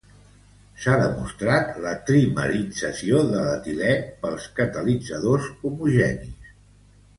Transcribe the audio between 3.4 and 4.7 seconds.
l'etilè pels